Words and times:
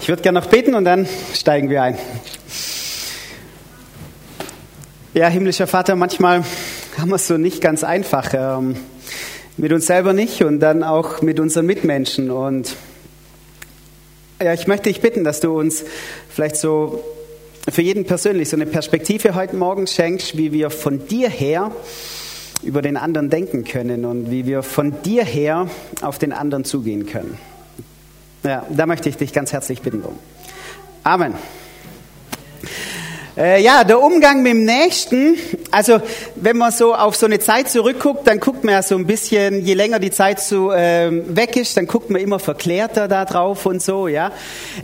Ich 0.00 0.08
würde 0.08 0.22
gerne 0.22 0.40
noch 0.40 0.46
beten 0.46 0.74
und 0.74 0.84
dann 0.84 1.06
steigen 1.34 1.70
wir 1.70 1.82
ein. 1.82 1.98
Ja, 5.14 5.28
himmlischer 5.28 5.66
Vater, 5.66 5.96
manchmal 5.96 6.44
haben 6.98 7.08
wir 7.10 7.16
es 7.16 7.26
so 7.26 7.36
nicht 7.36 7.60
ganz 7.60 7.84
einfach. 7.84 8.32
Ähm, 8.34 8.76
mit 9.56 9.72
uns 9.72 9.86
selber 9.86 10.12
nicht 10.12 10.42
und 10.42 10.60
dann 10.60 10.82
auch 10.82 11.22
mit 11.22 11.38
unseren 11.38 11.66
Mitmenschen. 11.66 12.30
Und 12.30 12.74
ja, 14.42 14.52
ich 14.52 14.66
möchte 14.66 14.88
dich 14.88 15.00
bitten, 15.00 15.24
dass 15.24 15.40
du 15.40 15.56
uns 15.56 15.84
vielleicht 16.28 16.56
so 16.56 17.04
für 17.68 17.82
jeden 17.82 18.04
persönlich 18.04 18.48
so 18.48 18.56
eine 18.56 18.66
Perspektive 18.66 19.34
heute 19.34 19.56
Morgen 19.56 19.86
schenkst, 19.86 20.36
wie 20.36 20.52
wir 20.52 20.70
von 20.70 21.06
dir 21.06 21.28
her 21.28 21.70
über 22.62 22.82
den 22.82 22.96
anderen 22.96 23.30
denken 23.30 23.64
können 23.64 24.04
und 24.04 24.30
wie 24.30 24.46
wir 24.46 24.62
von 24.62 25.02
dir 25.02 25.24
her 25.24 25.68
auf 26.02 26.18
den 26.18 26.32
anderen 26.32 26.64
zugehen 26.64 27.06
können. 27.06 27.38
Ja, 28.44 28.66
da 28.68 28.84
möchte 28.84 29.08
ich 29.08 29.16
dich 29.16 29.32
ganz 29.32 29.54
herzlich 29.54 29.80
bitten 29.80 30.02
drum. 30.02 30.18
Amen. 31.02 31.32
Äh, 33.38 33.62
ja, 33.62 33.84
der 33.84 34.02
Umgang 34.02 34.42
mit 34.42 34.52
dem 34.52 34.64
Nächsten. 34.66 35.36
Also, 35.74 36.00
wenn 36.36 36.56
man 36.56 36.70
so 36.70 36.94
auf 36.94 37.16
so 37.16 37.26
eine 37.26 37.40
Zeit 37.40 37.68
zurückguckt, 37.68 38.28
dann 38.28 38.38
guckt 38.38 38.62
man 38.62 38.74
ja 38.74 38.82
so 38.82 38.94
ein 38.94 39.06
bisschen, 39.06 39.66
je 39.66 39.74
länger 39.74 39.98
die 39.98 40.12
Zeit 40.12 40.38
so 40.38 40.72
ähm, 40.72 41.36
weg 41.36 41.56
ist, 41.56 41.76
dann 41.76 41.88
guckt 41.88 42.10
man 42.10 42.20
immer 42.20 42.38
verklärter 42.38 43.08
da 43.08 43.24
drauf 43.24 43.66
und 43.66 43.82
so, 43.82 44.06
ja. 44.06 44.30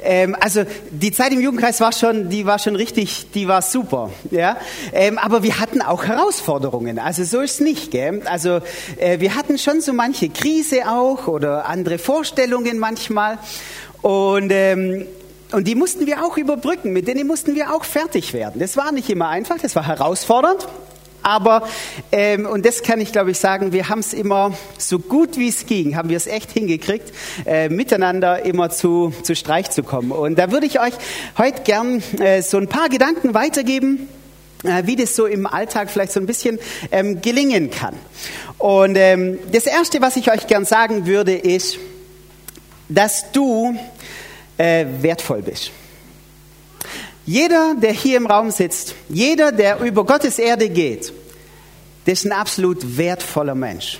Ähm, 0.02 0.36
also, 0.40 0.64
die 0.90 1.12
Zeit 1.12 1.30
im 1.30 1.40
Jugendkreis 1.40 1.80
war 1.80 1.92
schon, 1.92 2.28
die 2.28 2.44
war 2.44 2.58
schon 2.58 2.74
richtig, 2.74 3.30
die 3.32 3.46
war 3.46 3.62
super, 3.62 4.10
ja. 4.32 4.56
Ähm, 4.92 5.16
aber 5.18 5.44
wir 5.44 5.60
hatten 5.60 5.80
auch 5.80 6.06
Herausforderungen. 6.06 6.98
Also, 6.98 7.22
so 7.22 7.40
ist 7.40 7.54
es 7.54 7.60
nicht, 7.60 7.92
gell. 7.92 8.22
Also, 8.24 8.60
äh, 8.96 9.20
wir 9.20 9.36
hatten 9.36 9.58
schon 9.58 9.80
so 9.80 9.92
manche 9.92 10.28
Krise 10.28 10.88
auch 10.88 11.28
oder 11.28 11.68
andere 11.68 11.98
Vorstellungen 11.98 12.80
manchmal. 12.80 13.38
Und 14.02 14.50
ähm, 14.50 15.06
und 15.52 15.66
die 15.66 15.74
mussten 15.74 16.06
wir 16.06 16.24
auch 16.24 16.36
überbrücken, 16.36 16.92
mit 16.92 17.08
denen 17.08 17.26
mussten 17.26 17.54
wir 17.54 17.74
auch 17.74 17.84
fertig 17.84 18.32
werden. 18.32 18.60
Das 18.60 18.76
war 18.76 18.92
nicht 18.92 19.10
immer 19.10 19.28
einfach, 19.28 19.58
das 19.58 19.74
war 19.76 19.86
herausfordernd. 19.86 20.66
Aber, 21.22 21.68
ähm, 22.12 22.46
und 22.46 22.64
das 22.64 22.82
kann 22.82 23.00
ich 23.00 23.12
glaube 23.12 23.32
ich 23.32 23.38
sagen, 23.38 23.72
wir 23.72 23.88
haben 23.88 23.98
es 23.98 24.14
immer 24.14 24.54
so 24.78 24.98
gut 24.98 25.36
wie 25.36 25.48
es 25.48 25.66
ging, 25.66 25.96
haben 25.96 26.08
wir 26.08 26.16
es 26.16 26.26
echt 26.26 26.50
hingekriegt, 26.50 27.12
äh, 27.44 27.68
miteinander 27.68 28.44
immer 28.44 28.70
zu, 28.70 29.12
zu 29.22 29.36
Streich 29.36 29.70
zu 29.70 29.82
kommen. 29.82 30.12
Und 30.12 30.38
da 30.38 30.50
würde 30.50 30.66
ich 30.66 30.80
euch 30.80 30.94
heute 31.36 31.62
gern 31.62 32.02
äh, 32.20 32.40
so 32.42 32.56
ein 32.56 32.68
paar 32.68 32.88
Gedanken 32.88 33.34
weitergeben, 33.34 34.08
äh, 34.64 34.86
wie 34.86 34.96
das 34.96 35.14
so 35.14 35.26
im 35.26 35.46
Alltag 35.46 35.90
vielleicht 35.90 36.12
so 36.12 36.20
ein 36.20 36.26
bisschen 36.26 36.58
ähm, 36.90 37.20
gelingen 37.20 37.70
kann. 37.70 37.94
Und 38.56 38.96
ähm, 38.96 39.38
das 39.52 39.66
Erste, 39.66 40.00
was 40.00 40.16
ich 40.16 40.30
euch 40.32 40.46
gern 40.46 40.64
sagen 40.64 41.06
würde, 41.06 41.34
ist, 41.34 41.78
dass 42.88 43.30
du 43.32 43.76
äh, 44.60 44.84
wertvoll 45.00 45.40
bist. 45.40 45.70
Jeder, 47.24 47.74
der 47.80 47.92
hier 47.92 48.18
im 48.18 48.26
Raum 48.26 48.50
sitzt, 48.50 48.94
jeder, 49.08 49.52
der 49.52 49.80
über 49.80 50.04
Gottes 50.04 50.38
Erde 50.38 50.68
geht, 50.68 51.12
das 52.04 52.20
ist 52.20 52.24
ein 52.26 52.32
absolut 52.32 52.98
wertvoller 52.98 53.54
Mensch. 53.54 53.98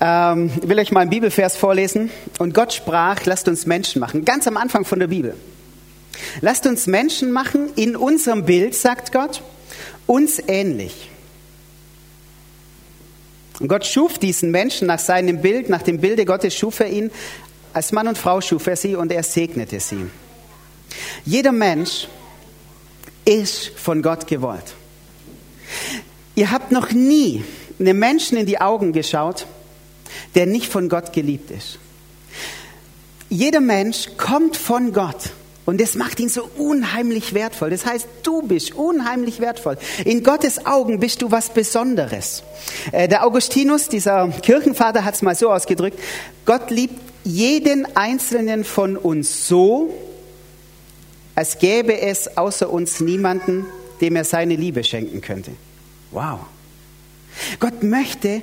Ähm, 0.00 0.50
ich 0.60 0.68
will 0.68 0.78
euch 0.78 0.92
mal 0.92 1.00
einen 1.00 1.10
Bibelvers 1.10 1.56
vorlesen. 1.56 2.10
Und 2.38 2.52
Gott 2.52 2.72
sprach, 2.72 3.24
lasst 3.24 3.48
uns 3.48 3.64
Menschen 3.64 4.00
machen. 4.00 4.24
Ganz 4.24 4.46
am 4.46 4.56
Anfang 4.56 4.84
von 4.84 4.98
der 4.98 5.06
Bibel. 5.06 5.34
Lasst 6.40 6.66
uns 6.66 6.86
Menschen 6.86 7.32
machen 7.32 7.70
in 7.76 7.96
unserem 7.96 8.44
Bild, 8.44 8.74
sagt 8.74 9.12
Gott, 9.12 9.42
uns 10.06 10.42
ähnlich. 10.46 11.10
Und 13.60 13.68
Gott 13.68 13.86
schuf 13.86 14.18
diesen 14.18 14.50
Menschen 14.50 14.88
nach 14.88 14.98
seinem 14.98 15.40
Bild, 15.40 15.68
nach 15.68 15.82
dem 15.82 16.00
Bilde 16.00 16.24
Gottes 16.24 16.54
schuf 16.54 16.80
er 16.80 16.88
ihn. 16.88 17.10
Als 17.74 17.90
Mann 17.90 18.06
und 18.06 18.16
Frau 18.16 18.40
schuf 18.40 18.68
er 18.68 18.76
sie 18.76 18.94
und 18.94 19.10
er 19.10 19.24
segnete 19.24 19.80
sie. 19.80 20.06
Jeder 21.24 21.50
Mensch 21.50 22.06
ist 23.24 23.72
von 23.76 24.00
Gott 24.00 24.28
gewollt. 24.28 24.74
Ihr 26.36 26.52
habt 26.52 26.70
noch 26.70 26.92
nie 26.92 27.44
einem 27.80 27.98
Menschen 27.98 28.38
in 28.38 28.46
die 28.46 28.60
Augen 28.60 28.92
geschaut, 28.92 29.46
der 30.36 30.46
nicht 30.46 30.70
von 30.70 30.88
Gott 30.88 31.12
geliebt 31.12 31.50
ist. 31.50 31.80
Jeder 33.28 33.60
Mensch 33.60 34.10
kommt 34.16 34.56
von 34.56 34.92
Gott. 34.92 35.30
Und 35.66 35.80
das 35.80 35.96
macht 35.96 36.20
ihn 36.20 36.28
so 36.28 36.48
unheimlich 36.56 37.34
wertvoll. 37.34 37.70
Das 37.70 37.86
heißt, 37.86 38.06
du 38.22 38.42
bist 38.42 38.74
unheimlich 38.74 39.40
wertvoll. 39.40 39.78
In 40.04 40.22
Gottes 40.22 40.66
Augen 40.66 41.00
bist 41.00 41.22
du 41.22 41.32
was 41.32 41.48
Besonderes. 41.48 42.44
Äh, 42.92 43.08
der 43.08 43.26
Augustinus, 43.26 43.88
dieser 43.88 44.28
Kirchenvater, 44.28 45.04
hat 45.04 45.14
es 45.14 45.22
mal 45.22 45.34
so 45.34 45.50
ausgedrückt, 45.50 45.98
Gott 46.44 46.70
liebt 46.70 47.00
jeden 47.24 47.96
einzelnen 47.96 48.64
von 48.64 48.96
uns 48.96 49.48
so, 49.48 49.92
als 51.34 51.58
gäbe 51.58 52.00
es 52.00 52.36
außer 52.36 52.70
uns 52.70 53.00
niemanden, 53.00 53.66
dem 54.00 54.16
er 54.16 54.24
seine 54.24 54.56
Liebe 54.56 54.84
schenken 54.84 55.20
könnte. 55.20 55.52
Wow. 56.10 56.40
Gott 57.58 57.82
möchte 57.82 58.42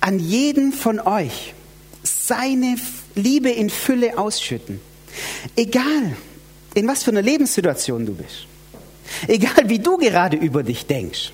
an 0.00 0.18
jeden 0.18 0.72
von 0.72 1.00
euch 1.00 1.54
seine 2.02 2.76
Liebe 3.14 3.50
in 3.50 3.68
Fülle 3.68 4.16
ausschütten. 4.16 4.80
Egal, 5.56 6.16
in 6.74 6.88
was 6.88 7.02
für 7.02 7.10
einer 7.10 7.22
Lebenssituation 7.22 8.06
du 8.06 8.14
bist. 8.14 8.46
Egal, 9.26 9.68
wie 9.68 9.78
du 9.78 9.96
gerade 9.96 10.36
über 10.36 10.62
dich 10.62 10.86
denkst. 10.86 11.32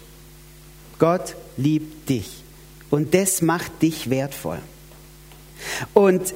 Gott 0.98 1.36
liebt 1.56 2.08
dich. 2.08 2.28
Und 2.90 3.14
das 3.14 3.40
macht 3.42 3.82
dich 3.82 4.10
wertvoll. 4.10 4.58
Und 5.94 6.34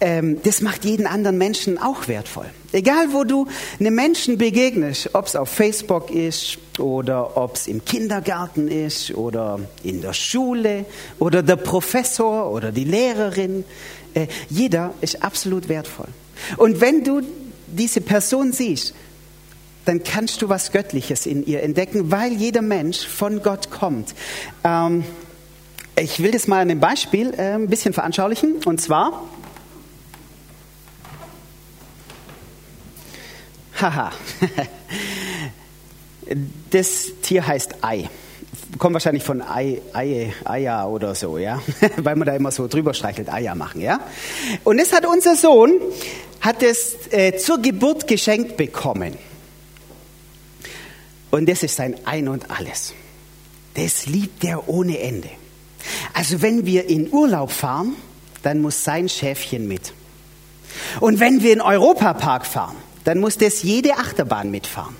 ähm, 0.00 0.40
das 0.42 0.60
macht 0.60 0.84
jeden 0.84 1.06
anderen 1.06 1.38
Menschen 1.38 1.78
auch 1.78 2.08
wertvoll. 2.08 2.46
Egal, 2.72 3.12
wo 3.12 3.24
du 3.24 3.46
einem 3.80 3.94
Menschen 3.94 4.38
begegnest, 4.38 5.10
ob 5.14 5.26
es 5.26 5.36
auf 5.36 5.48
Facebook 5.48 6.10
ist 6.10 6.58
oder 6.78 7.36
ob 7.36 7.56
es 7.56 7.66
im 7.66 7.84
Kindergarten 7.84 8.68
ist 8.68 9.14
oder 9.14 9.60
in 9.82 10.00
der 10.00 10.12
Schule 10.12 10.84
oder 11.18 11.42
der 11.42 11.56
Professor 11.56 12.50
oder 12.50 12.72
die 12.72 12.84
Lehrerin, 12.84 13.64
äh, 14.14 14.26
jeder 14.48 14.94
ist 15.00 15.22
absolut 15.22 15.68
wertvoll. 15.68 16.08
Und 16.56 16.80
wenn 16.80 17.04
du 17.04 17.22
diese 17.66 18.00
Person 18.00 18.52
siehst, 18.52 18.94
dann 19.84 20.02
kannst 20.02 20.42
du 20.42 20.48
was 20.48 20.70
Göttliches 20.70 21.24
in 21.26 21.46
ihr 21.46 21.62
entdecken, 21.62 22.10
weil 22.10 22.32
jeder 22.32 22.62
Mensch 22.62 23.06
von 23.06 23.42
Gott 23.42 23.70
kommt. 23.70 24.14
Ähm, 24.62 25.04
ich 26.00 26.22
will 26.22 26.30
das 26.30 26.46
mal 26.46 26.60
an 26.60 26.70
einem 26.70 26.80
Beispiel 26.80 27.32
äh, 27.36 27.54
ein 27.54 27.68
bisschen 27.68 27.92
veranschaulichen. 27.92 28.56
Und 28.64 28.80
zwar, 28.80 29.24
haha, 33.80 34.12
das 36.70 37.12
Tier 37.22 37.46
heißt 37.46 37.82
Ei. 37.82 38.08
Kommt 38.78 38.94
wahrscheinlich 38.94 39.24
von 39.24 39.40
Ei, 39.42 39.80
Ei, 39.92 40.32
Eier 40.44 40.88
oder 40.88 41.14
so, 41.14 41.38
ja, 41.38 41.62
weil 41.96 42.16
man 42.16 42.26
da 42.26 42.34
immer 42.34 42.50
so 42.50 42.68
drüber 42.68 42.94
streichelt, 42.94 43.32
Eier 43.32 43.54
machen, 43.54 43.80
ja. 43.80 44.00
Und 44.64 44.78
das 44.78 44.92
hat 44.92 45.06
unser 45.06 45.36
Sohn, 45.36 45.80
hat 46.40 46.62
es 46.62 46.96
äh, 47.10 47.36
zur 47.36 47.60
Geburt 47.60 48.06
geschenkt 48.06 48.56
bekommen. 48.56 49.16
Und 51.30 51.48
das 51.48 51.62
ist 51.62 51.76
sein 51.76 51.96
Ein 52.04 52.28
und 52.28 52.50
Alles. 52.50 52.94
Das 53.74 54.06
liebt 54.06 54.44
er 54.44 54.68
ohne 54.68 54.98
Ende. 54.98 55.28
Also 56.14 56.42
wenn 56.42 56.66
wir 56.66 56.88
in 56.88 57.12
Urlaub 57.12 57.50
fahren, 57.50 57.94
dann 58.42 58.60
muss 58.60 58.84
sein 58.84 59.08
Schäfchen 59.08 59.68
mit. 59.68 59.92
Und 61.00 61.20
wenn 61.20 61.42
wir 61.42 61.52
in 61.52 61.60
Europapark 61.60 62.46
fahren, 62.46 62.76
dann 63.08 63.20
muss 63.20 63.38
das 63.38 63.62
jede 63.62 63.94
Achterbahn 63.96 64.50
mitfahren. 64.50 64.94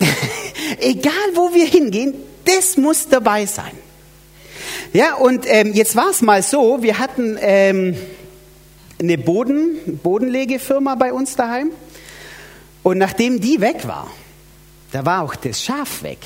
Egal 0.80 1.12
wo 1.34 1.52
wir 1.52 1.66
hingehen, 1.66 2.14
das 2.46 2.78
muss 2.78 3.10
dabei 3.10 3.44
sein. 3.44 3.72
Ja, 4.94 5.16
und 5.16 5.44
ähm, 5.46 5.74
jetzt 5.74 5.96
war 5.96 6.08
es 6.08 6.22
mal 6.22 6.42
so, 6.42 6.82
wir 6.82 6.98
hatten 6.98 7.36
ähm, 7.42 7.94
eine 8.98 9.18
Boden, 9.18 10.00
Bodenlegefirma 10.02 10.94
bei 10.94 11.12
uns 11.12 11.36
daheim. 11.36 11.72
Und 12.82 12.96
nachdem 12.96 13.42
die 13.42 13.60
weg 13.60 13.86
war, 13.86 14.10
da 14.92 15.04
war 15.04 15.24
auch 15.24 15.34
das 15.34 15.62
Schaf 15.62 16.02
weg. 16.02 16.20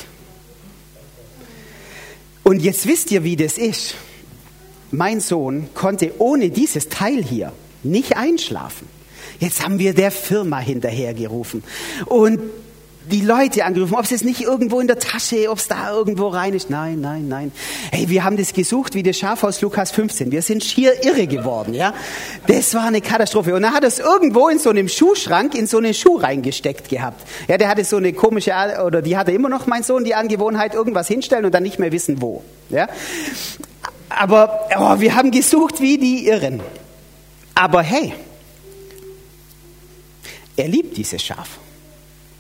Und 2.45 2.61
jetzt 2.61 2.87
wisst 2.87 3.11
ihr, 3.11 3.25
wie 3.25 3.35
das 3.35 3.59
ist. 3.59 3.97
Mein 4.93 5.19
Sohn 5.19 5.69
konnte 5.75 6.13
ohne 6.21 6.51
dieses 6.51 6.89
Teil 6.89 7.21
hier 7.21 7.53
nicht 7.83 8.17
einschlafen. 8.17 8.98
Jetzt 9.39 9.65
haben 9.65 9.79
wir 9.79 9.95
der 9.95 10.11
Firma 10.11 10.59
hinterhergerufen. 10.59 11.63
Und 12.07 12.41
die 13.11 13.23
Leute 13.23 13.65
angerufen, 13.65 13.95
ob 13.95 14.05
es 14.05 14.11
jetzt 14.11 14.25
nicht 14.25 14.43
irgendwo 14.43 14.81
in 14.81 14.87
der 14.87 14.99
Tasche, 14.99 15.51
ob 15.51 15.59
es 15.59 15.69
da 15.69 15.91
irgendwo 15.91 16.29
rein 16.29 16.53
ist. 16.55 16.71
Nein, 16.71 17.01
nein, 17.01 17.29
nein. 17.29 17.53
Hey, 17.91 18.09
wir 18.09 18.25
haben 18.25 18.37
das 18.37 18.53
gesucht 18.53 18.95
wie 18.95 19.03
das 19.03 19.19
Schaf 19.19 19.45
aus 19.45 19.61
Lukas 19.61 19.91
15. 19.93 20.31
Wir 20.31 20.43
sind 20.43 20.63
schier 20.63 21.05
irre 21.05 21.27
geworden, 21.27 21.75
ja. 21.75 21.95
Das 22.47 22.75
war 22.75 22.85
eine 22.85 23.01
Katastrophe. 23.01 23.55
Und 23.55 23.65
er 23.65 23.73
hat 23.73 23.85
es 23.85 23.99
irgendwo 23.99 24.49
in 24.49 24.59
so 24.59 24.71
einem 24.71 24.89
Schuhschrank 24.89 25.55
in 25.55 25.67
so 25.67 25.79
einen 25.79 25.95
Schuh 25.95 26.17
reingesteckt 26.17 26.89
gehabt. 26.89 27.27
Ja, 27.49 27.57
der 27.57 27.69
hatte 27.69 27.85
so 27.85 27.97
eine 27.97 28.13
komische, 28.13 28.53
oder 28.85 29.03
die 29.03 29.17
hatte 29.17 29.33
immer 29.33 29.49
noch 29.49 29.67
mein 29.67 29.83
Sohn 29.83 30.05
die 30.05 30.15
Angewohnheit, 30.15 30.75
irgendwas 30.75 31.09
hinstellen 31.09 31.45
und 31.45 31.55
dann 31.55 31.63
nicht 31.63 31.79
mehr 31.79 31.93
wissen 31.93 32.21
wo. 32.21 32.43
Ja. 32.69 32.89
Aber 34.11 34.69
oh, 34.79 35.01
wir 35.01 35.15
haben 35.15 35.31
gesucht 35.31 35.81
wie 35.81 35.99
die 35.99 36.27
Irren. 36.27 36.61
Aber 37.55 37.83
hey, 37.83 38.13
er 40.59 40.69
liebt 40.69 40.97
dieses 40.97 41.23
Schaf. 41.23 41.59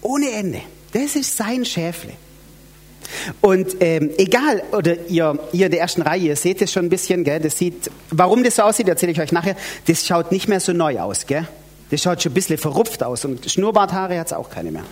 Ohne 0.03 0.31
Ende. 0.31 0.61
Das 0.93 1.17
ist 1.17 1.37
sein 1.37 1.65
Schäfle. 1.65 2.13
Und 3.41 3.77
ähm, 3.81 4.11
egal, 4.19 4.63
oder 4.73 5.07
ihr, 5.09 5.39
ihr 5.53 5.67
in 5.67 5.73
der 5.73 5.81
ersten 5.81 6.03
Reihe, 6.03 6.21
ihr 6.21 6.37
seht 6.37 6.61
es 6.61 6.73
schon 6.73 6.87
ein 6.87 6.89
bisschen, 6.89 7.25
gell? 7.25 7.41
Das 7.41 7.57
sieht, 7.57 7.91
warum 8.11 8.43
das 8.43 8.57
so 8.57 8.63
aussieht, 8.63 8.89
erzähle 8.89 9.13
ich 9.13 9.21
euch 9.21 9.33
nachher. 9.33 9.57
Das 9.87 10.07
schaut 10.07 10.33
nicht 10.33 10.49
mehr 10.49 10.61
so 10.61 10.73
neu 10.73 10.99
aus, 11.01 11.27
gell? 11.27 11.47
Das 11.91 12.03
schaut 12.03 12.23
schon 12.23 12.33
ein 12.33 12.35
bisschen 12.35 12.59
verrupft 12.59 13.03
aus 13.03 13.25
und 13.25 13.51
Schnurrbarthaare 13.51 14.19
hat 14.19 14.27
es 14.27 14.33
auch 14.33 14.51
keine 14.51 14.73
mehr. 14.73 14.85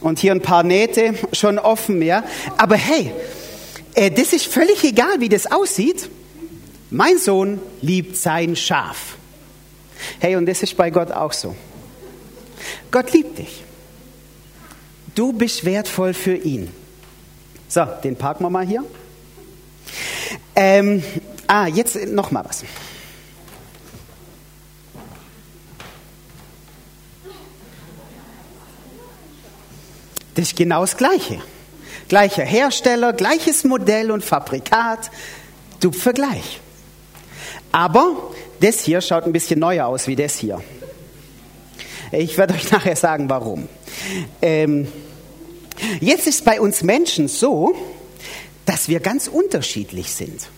Und 0.00 0.20
hier 0.20 0.32
ein 0.32 0.42
paar 0.42 0.62
Nähte, 0.62 1.14
schon 1.32 1.58
offen 1.58 1.98
mehr. 1.98 2.22
Aber 2.56 2.76
hey, 2.76 3.12
äh, 3.94 4.10
das 4.10 4.32
ist 4.32 4.46
völlig 4.46 4.84
egal, 4.84 5.20
wie 5.20 5.28
das 5.28 5.50
aussieht. 5.50 6.08
Mein 6.90 7.18
Sohn 7.18 7.60
liebt 7.80 8.16
sein 8.16 8.54
Schaf. 8.54 9.16
Hey, 10.20 10.36
und 10.36 10.46
das 10.46 10.62
ist 10.62 10.76
bei 10.76 10.90
Gott 10.90 11.10
auch 11.10 11.32
so. 11.32 11.56
Gott 12.90 13.12
liebt 13.12 13.38
dich. 13.38 13.64
Du 15.14 15.32
bist 15.32 15.64
wertvoll 15.64 16.14
für 16.14 16.34
ihn. 16.34 16.72
So, 17.68 17.84
den 17.84 18.16
parken 18.16 18.44
wir 18.44 18.50
mal 18.50 18.66
hier. 18.66 18.84
Ähm, 20.54 21.02
ah, 21.46 21.66
jetzt 21.66 21.96
noch 22.06 22.30
mal 22.30 22.44
was. 22.44 22.64
Das 30.34 30.46
ist 30.46 30.56
genau 30.56 30.82
das 30.82 30.96
Gleiche. 30.96 31.42
Gleicher 32.08 32.44
Hersteller, 32.44 33.12
gleiches 33.12 33.64
Modell 33.64 34.10
und 34.10 34.24
Fabrikat. 34.24 35.10
Du 35.80 35.90
Vergleich. 35.90 36.60
Aber 37.72 38.32
das 38.60 38.80
hier 38.80 39.00
schaut 39.00 39.24
ein 39.24 39.32
bisschen 39.32 39.60
neuer 39.60 39.86
aus 39.86 40.06
wie 40.06 40.16
das 40.16 40.36
hier. 40.36 40.62
Ich 42.12 42.38
werde 42.38 42.54
euch 42.54 42.70
nachher 42.70 42.96
sagen, 42.96 43.28
warum. 43.28 43.68
Ähm, 44.40 44.88
Jetzt 46.00 46.26
ist 46.26 46.44
bei 46.44 46.60
uns 46.60 46.82
Menschen 46.82 47.28
so, 47.28 47.74
dass 48.66 48.88
wir 48.88 49.00
ganz 49.00 49.28
unterschiedlich 49.28 50.12
sind. 50.12 50.48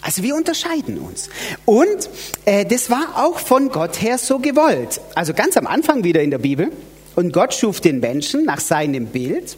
Also 0.00 0.22
wir 0.22 0.34
unterscheiden 0.34 0.98
uns. 0.98 1.28
Und 1.64 2.10
äh, 2.44 2.64
das 2.64 2.90
war 2.90 3.24
auch 3.24 3.38
von 3.38 3.68
Gott 3.68 4.00
her 4.02 4.18
so 4.18 4.38
gewollt. 4.38 5.00
Also 5.14 5.32
ganz 5.32 5.56
am 5.56 5.66
Anfang 5.66 6.02
wieder 6.02 6.22
in 6.22 6.30
der 6.30 6.38
Bibel. 6.38 6.72
Und 7.14 7.32
Gott 7.32 7.54
schuf 7.54 7.80
den 7.80 8.00
Menschen 8.00 8.44
nach 8.44 8.60
seinem 8.60 9.06
Bild. 9.06 9.56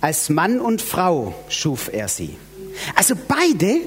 Als 0.00 0.28
Mann 0.28 0.60
und 0.60 0.82
Frau 0.82 1.34
schuf 1.48 1.90
er 1.92 2.08
sie. 2.08 2.36
Also 2.94 3.14
beide, 3.16 3.80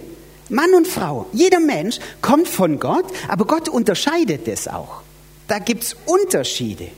Mann 0.50 0.74
und 0.74 0.88
Frau, 0.88 1.28
jeder 1.32 1.60
Mensch 1.60 2.00
kommt 2.22 2.48
von 2.48 2.80
Gott, 2.80 3.06
aber 3.28 3.46
Gott 3.46 3.70
unterscheidet 3.70 4.48
es 4.48 4.68
auch. 4.68 5.02
Da 5.48 5.60
gibt 5.60 5.84
es 5.84 5.96
Unterschiede. 6.06 6.90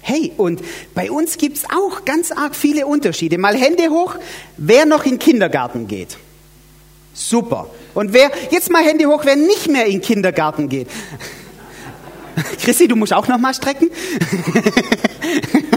Hey, 0.00 0.32
und 0.36 0.62
bei 0.94 1.10
uns 1.10 1.38
gibt 1.38 1.56
es 1.56 1.64
auch 1.64 2.04
ganz 2.04 2.30
arg 2.30 2.54
viele 2.54 2.86
Unterschiede. 2.86 3.38
Mal 3.38 3.56
Hände 3.56 3.88
hoch, 3.88 4.16
wer 4.58 4.84
noch 4.84 5.04
in 5.04 5.12
den 5.12 5.18
Kindergarten 5.18 5.86
geht. 5.86 6.18
Super. 7.14 7.70
Und 7.94 8.12
wer, 8.12 8.30
jetzt 8.50 8.70
mal 8.70 8.84
Hände 8.84 9.06
hoch, 9.06 9.24
wer 9.24 9.36
nicht 9.36 9.68
mehr 9.68 9.86
in 9.86 9.92
den 9.92 10.00
Kindergarten 10.02 10.68
geht. 10.68 10.88
Chrissy, 12.62 12.88
du 12.88 12.96
musst 12.96 13.14
auch 13.14 13.28
noch 13.28 13.38
mal 13.38 13.54
strecken. 13.54 13.90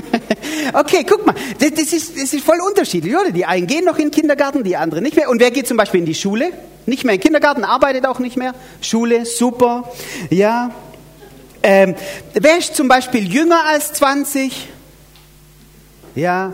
okay, 0.73 1.05
guck 1.07 1.25
mal, 1.25 1.35
das, 1.59 1.71
das, 1.71 1.93
ist, 1.93 2.15
das 2.15 2.33
ist 2.33 2.43
voll 2.43 2.59
unterschiedlich, 2.67 3.15
oder? 3.15 3.31
Die 3.31 3.45
einen 3.45 3.67
gehen 3.67 3.85
noch 3.85 3.97
in 3.97 4.05
den 4.05 4.11
Kindergarten, 4.11 4.63
die 4.63 4.75
anderen 4.75 5.03
nicht 5.03 5.15
mehr. 5.15 5.29
Und 5.29 5.39
wer 5.39 5.51
geht 5.51 5.67
zum 5.67 5.77
Beispiel 5.77 5.99
in 5.99 6.05
die 6.05 6.15
Schule? 6.15 6.51
Nicht 6.85 7.03
mehr 7.03 7.15
in 7.15 7.19
den 7.19 7.23
Kindergarten, 7.23 7.63
arbeitet 7.63 8.05
auch 8.05 8.19
nicht 8.19 8.37
mehr. 8.37 8.53
Schule, 8.81 9.25
super. 9.25 9.91
Ja, 10.29 10.71
ähm, 11.63 11.95
wer 12.33 12.57
ist 12.57 12.75
zum 12.75 12.87
Beispiel 12.87 13.31
jünger 13.31 13.65
als 13.65 13.91
20? 13.93 14.69
Ja. 16.15 16.53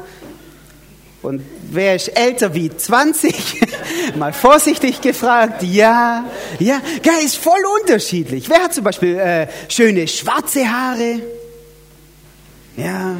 Und 1.21 1.41
wer 1.69 1.95
ist 1.95 2.09
älter 2.09 2.53
wie 2.53 2.75
20? 2.75 3.61
Mal 4.15 4.33
vorsichtig 4.33 5.01
gefragt. 5.01 5.63
Ja. 5.63 6.25
Ja. 6.59 6.81
Ja, 7.03 7.13
ist 7.23 7.37
voll 7.37 7.61
unterschiedlich. 7.81 8.49
Wer 8.49 8.63
hat 8.63 8.73
zum 8.73 8.83
Beispiel 8.83 9.17
äh, 9.19 9.47
schöne 9.69 10.07
schwarze 10.07 10.69
Haare? 10.69 11.21
Ja. 12.75 13.15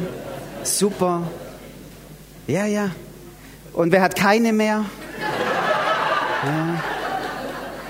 Super. 0.64 1.30
Ja, 2.46 2.66
ja. 2.66 2.90
Und 3.72 3.92
wer 3.92 4.02
hat 4.02 4.16
keine 4.16 4.52
mehr? 4.52 4.84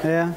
Ja. 0.02 0.10
Ja. 0.10 0.34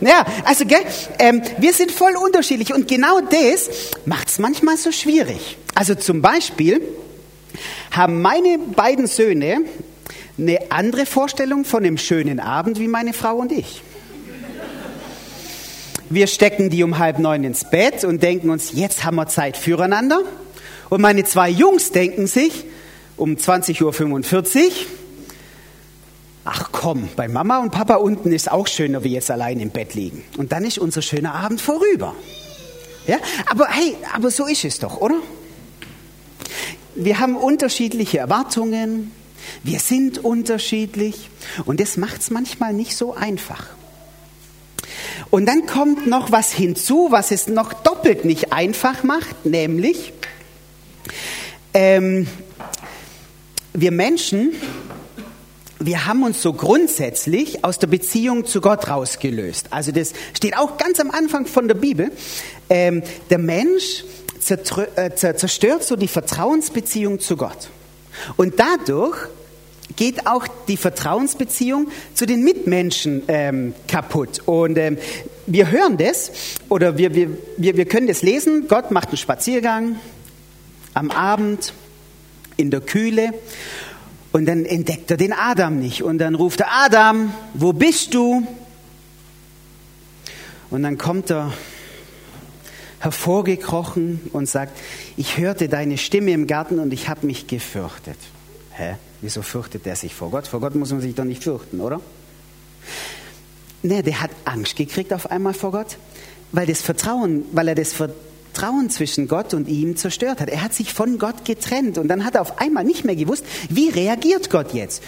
Ja, 0.00 0.26
also 0.44 0.64
gell, 0.66 0.80
ähm, 1.18 1.42
wir 1.58 1.72
sind 1.72 1.90
voll 1.90 2.14
unterschiedlich 2.16 2.72
und 2.74 2.88
genau 2.88 3.20
das 3.20 3.70
macht 4.04 4.28
es 4.28 4.38
manchmal 4.38 4.76
so 4.76 4.92
schwierig. 4.92 5.56
Also 5.74 5.94
zum 5.94 6.22
Beispiel 6.22 6.82
haben 7.90 8.20
meine 8.20 8.58
beiden 8.58 9.06
Söhne 9.06 9.60
eine 10.38 10.58
andere 10.70 11.06
Vorstellung 11.06 11.64
von 11.64 11.84
einem 11.84 11.98
schönen 11.98 12.40
Abend 12.40 12.78
wie 12.78 12.88
meine 12.88 13.12
Frau 13.12 13.36
und 13.36 13.52
ich. 13.52 13.82
Wir 16.08 16.28
stecken 16.28 16.70
die 16.70 16.84
um 16.84 16.98
halb 16.98 17.18
neun 17.18 17.42
ins 17.42 17.68
Bett 17.68 18.04
und 18.04 18.22
denken 18.22 18.50
uns, 18.50 18.70
jetzt 18.72 19.04
haben 19.04 19.16
wir 19.16 19.26
Zeit 19.26 19.56
füreinander. 19.56 20.20
Und 20.88 21.00
meine 21.00 21.24
zwei 21.24 21.50
Jungs 21.50 21.90
denken 21.90 22.28
sich 22.28 22.64
um 23.16 23.34
20.45 23.34 23.82
Uhr, 23.82 24.72
ach 26.44 26.68
komm, 26.70 27.08
bei 27.16 27.26
Mama 27.26 27.58
und 27.58 27.72
Papa 27.72 27.96
unten 27.96 28.30
ist 28.30 28.52
auch 28.52 28.68
schöner, 28.68 29.02
wie 29.02 29.14
jetzt 29.14 29.32
allein 29.32 29.58
im 29.58 29.70
Bett 29.70 29.94
liegen. 29.94 30.22
Und 30.36 30.52
dann 30.52 30.64
ist 30.64 30.78
unser 30.78 31.02
schöner 31.02 31.34
Abend 31.34 31.60
vorüber. 31.60 32.14
Ja, 33.08 33.16
aber 33.50 33.66
hey, 33.68 33.96
aber 34.14 34.30
so 34.30 34.46
ist 34.46 34.64
es 34.64 34.78
doch, 34.78 35.00
oder? 35.00 35.16
Wir 36.94 37.18
haben 37.18 37.36
unterschiedliche 37.36 38.18
Erwartungen, 38.18 39.10
wir 39.64 39.80
sind 39.80 40.24
unterschiedlich 40.24 41.30
und 41.64 41.80
das 41.80 41.96
macht 41.96 42.20
es 42.20 42.30
manchmal 42.30 42.72
nicht 42.72 42.96
so 42.96 43.14
einfach. 43.14 43.75
Und 45.36 45.44
dann 45.44 45.66
kommt 45.66 46.06
noch 46.06 46.32
was 46.32 46.50
hinzu, 46.50 47.08
was 47.10 47.30
es 47.30 47.46
noch 47.46 47.74
doppelt 47.74 48.24
nicht 48.24 48.54
einfach 48.54 49.02
macht, 49.02 49.44
nämlich 49.44 50.14
ähm, 51.74 52.26
wir 53.74 53.90
Menschen 53.90 54.52
wir 55.78 56.06
haben 56.06 56.22
uns 56.22 56.40
so 56.40 56.54
grundsätzlich 56.54 57.66
aus 57.66 57.78
der 57.78 57.88
Beziehung 57.88 58.46
zu 58.46 58.62
Gott 58.62 58.88
rausgelöst. 58.88 59.74
Also 59.74 59.92
das 59.92 60.14
steht 60.32 60.56
auch 60.56 60.78
ganz 60.78 61.00
am 61.00 61.10
Anfang 61.10 61.44
von 61.44 61.68
der 61.68 61.74
Bibel. 61.74 62.12
Ähm, 62.70 63.02
der 63.28 63.36
Mensch 63.36 64.04
äh, 64.48 65.10
zerstört 65.14 65.84
so 65.84 65.96
die 65.96 66.08
Vertrauensbeziehung 66.08 67.20
zu 67.20 67.36
Gott. 67.36 67.68
Und 68.38 68.54
dadurch 68.58 69.18
geht 69.96 70.26
auch 70.26 70.46
die 70.68 70.76
Vertrauensbeziehung 70.76 71.88
zu 72.14 72.26
den 72.26 72.44
Mitmenschen 72.44 73.22
ähm, 73.28 73.74
kaputt. 73.88 74.40
Und 74.46 74.78
ähm, 74.78 74.98
wir 75.46 75.70
hören 75.70 75.96
das 75.96 76.32
oder 76.68 76.98
wir, 76.98 77.14
wir, 77.14 77.30
wir, 77.56 77.76
wir 77.76 77.86
können 77.86 78.06
das 78.06 78.22
lesen. 78.22 78.68
Gott 78.68 78.90
macht 78.90 79.08
einen 79.08 79.16
Spaziergang 79.16 79.96
am 80.94 81.10
Abend 81.10 81.72
in 82.56 82.70
der 82.70 82.80
Kühle 82.80 83.32
und 84.32 84.46
dann 84.46 84.64
entdeckt 84.64 85.10
er 85.10 85.16
den 85.16 85.32
Adam 85.32 85.78
nicht. 85.78 86.02
Und 86.02 86.18
dann 86.18 86.34
ruft 86.34 86.60
er, 86.60 86.68
Adam, 86.70 87.32
wo 87.54 87.72
bist 87.72 88.14
du? 88.14 88.46
Und 90.70 90.82
dann 90.82 90.98
kommt 90.98 91.30
er 91.30 91.52
hervorgekrochen 92.98 94.20
und 94.32 94.48
sagt, 94.48 94.76
ich 95.16 95.38
hörte 95.38 95.68
deine 95.68 95.96
Stimme 95.96 96.32
im 96.32 96.46
Garten 96.46 96.78
und 96.78 96.92
ich 96.92 97.08
habe 97.08 97.26
mich 97.26 97.46
gefürchtet. 97.46 98.18
Hä? 98.72 98.96
Wieso 99.20 99.42
fürchtet 99.42 99.86
er 99.86 99.96
sich 99.96 100.14
vor 100.14 100.30
Gott? 100.30 100.46
Vor 100.46 100.60
Gott 100.60 100.74
muss 100.74 100.90
man 100.90 101.00
sich 101.00 101.14
doch 101.14 101.24
nicht 101.24 101.42
fürchten, 101.42 101.80
oder? 101.80 102.00
Ne, 103.82 104.02
der 104.02 104.20
hat 104.20 104.30
Angst 104.44 104.76
gekriegt 104.76 105.12
auf 105.12 105.30
einmal 105.30 105.54
vor 105.54 105.72
Gott, 105.72 105.96
weil 106.52 106.66
das 106.66 106.82
Vertrauen, 106.82 107.44
weil 107.52 107.68
er 107.68 107.74
das 107.74 107.92
Vertrauen 107.92 108.90
zwischen 108.90 109.28
Gott 109.28 109.54
und 109.54 109.68
ihm 109.68 109.96
zerstört 109.96 110.40
hat. 110.40 110.48
Er 110.48 110.62
hat 110.62 110.74
sich 110.74 110.92
von 110.92 111.18
Gott 111.18 111.44
getrennt 111.44 111.98
und 111.98 112.08
dann 112.08 112.24
hat 112.24 112.34
er 112.34 112.42
auf 112.42 112.60
einmal 112.60 112.84
nicht 112.84 113.04
mehr 113.04 113.16
gewusst, 113.16 113.44
wie 113.68 113.88
reagiert 113.88 114.50
Gott 114.50 114.74
jetzt. 114.74 115.02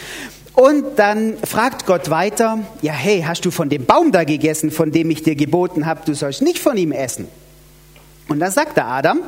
Und 0.55 0.99
dann 0.99 1.37
fragt 1.45 1.87
Gott 1.87 2.11
weiter, 2.11 2.59
ja 2.83 2.93
hey, 2.93 3.23
hast 3.27 3.45
du 3.45 3.51
von 3.51 3.69
dem 3.69 3.85
Baum 3.85 4.11
da 4.11 4.25
gegessen, 4.25 4.71
von 4.71 4.91
dem 4.91 5.11
ich 5.11 5.23
dir 5.23 5.37
geboten 5.37 5.87
habe, 5.87 6.01
du 6.05 6.15
sollst 6.15 6.43
nicht 6.43 6.59
von 6.59 6.77
ihm 6.77 6.93
essen. 6.93 7.29
Und 8.29 8.41
dann 8.41 8.51
sagt 8.51 8.77
der 8.77 8.87
Adam, 8.87 9.21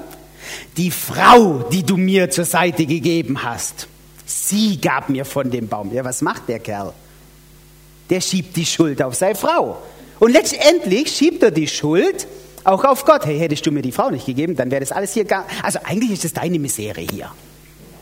die 0.77 0.91
Frau, 0.91 1.65
die 1.71 1.83
du 1.83 1.97
mir 1.97 2.31
zur 2.31 2.45
Seite 2.45 2.87
gegeben 2.87 3.43
hast, 3.43 3.89
sie 4.31 4.81
gab 4.81 5.09
mir 5.09 5.25
von 5.25 5.51
dem 5.51 5.69
Baum. 5.69 5.93
Ja, 5.93 6.05
was 6.05 6.23
macht 6.23 6.49
der 6.49 6.59
Kerl? 6.59 6.93
Der 8.09 8.21
schiebt 8.21 8.57
die 8.57 8.67
Schuld 8.67 9.03
auf 9.03 9.15
seine 9.15 9.35
Frau. 9.35 9.83
Und 10.19 10.33
letztendlich 10.33 11.11
schiebt 11.11 11.43
er 11.43 11.51
die 11.51 11.69
Schuld 11.69 12.27
auch 12.65 12.85
auf 12.85 13.05
Gott. 13.05 13.25
Hey, 13.27 13.39
hättest 13.39 13.65
du 13.67 13.73
mir 13.73 13.83
die 13.83 13.93
Frau 13.93 14.11
nicht 14.11 14.27
gegeben, 14.27 14.57
dann 14.57 14.71
wäre 14.71 14.81
das 14.81 14.93
alles 14.93 15.15
hier 15.15 15.25
gar. 15.25 15.47
Also 15.63 15.79
eigentlich 15.85 16.13
ist 16.13 16.25
es 16.25 16.33
deine 16.33 16.59
Misere 16.59 17.01
hier. 17.01 17.33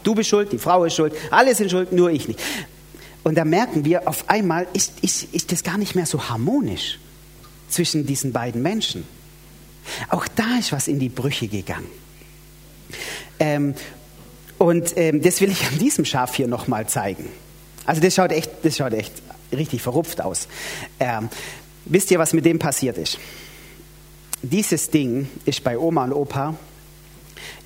Du 0.02 0.14
bist 0.14 0.30
schuld, 0.30 0.52
die 0.52 0.58
Frau 0.58 0.85
ist 0.85 0.94
schuld, 0.94 1.14
alle 1.30 1.54
sind 1.54 1.70
schuld, 1.70 1.92
nur 1.92 2.11
ich 2.11 2.28
nicht. 2.28 2.40
Und 3.25 3.37
da 3.37 3.44
merken 3.44 3.85
wir, 3.85 4.08
auf 4.08 4.28
einmal 4.28 4.66
ist, 4.73 4.92
ist, 5.02 5.35
ist 5.35 5.52
das 5.52 5.62
gar 5.62 5.76
nicht 5.76 5.94
mehr 5.94 6.06
so 6.06 6.28
harmonisch. 6.28 6.99
zwischen 7.68 8.06
diesen 8.06 8.32
beiden 8.32 8.62
Menschen. 8.62 9.04
Auch 10.08 10.26
da 10.28 10.58
ist 10.58 10.73
was 10.73 10.88
in 10.88 10.99
die 10.99 11.08
Brüche 11.08 11.49
gegangen. 11.49 11.87
Ähm, 13.38 13.75
und 14.58 14.96
ähm, 14.96 15.22
das 15.22 15.40
will 15.40 15.50
ich 15.50 15.66
an 15.66 15.78
diesem 15.78 16.04
Schaf 16.04 16.34
hier 16.34 16.48
nochmal 16.48 16.88
zeigen. 16.88 17.28
Also 17.86 18.00
das 18.00 18.14
schaut 18.14 18.32
echt, 18.32 18.50
das 18.62 18.76
schaut 18.76 18.92
echt 18.92 19.12
richtig 19.52 19.80
verrupft 19.82 20.20
aus. 20.20 20.48
Ähm, 21.00 21.28
wisst 21.84 22.10
ihr, 22.10 22.18
was 22.18 22.32
mit 22.32 22.44
dem 22.44 22.58
passiert 22.58 22.98
ist? 22.98 23.18
Dieses 24.42 24.90
Ding 24.90 25.28
ist 25.44 25.64
bei 25.64 25.78
Oma 25.78 26.04
und 26.04 26.12
Opa 26.12 26.54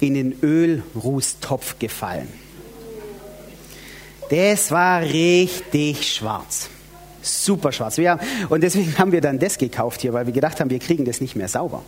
in 0.01 0.15
den 0.15 0.39
Ölrußtopf 0.43 1.79
gefallen. 1.79 2.29
Das 4.31 4.71
war 4.71 5.03
richtig 5.03 6.11
schwarz. 6.15 6.71
Super 7.21 7.71
schwarz. 7.73 7.99
Wir, 7.99 8.19
und 8.49 8.63
deswegen 8.63 8.97
haben 8.99 9.13
wir 9.13 9.21
dann 9.21 9.39
das 9.39 9.59
gekauft 9.59 10.01
hier, 10.01 10.13
weil 10.13 10.27
wir 10.27 10.33
gedacht 10.33 10.61
haben, 10.61 10.71
wir 10.71 10.79
kriegen 10.79 11.05
das 11.05 11.21
nicht 11.21 11.37
mehr 11.37 11.49
sauber. 11.49 11.83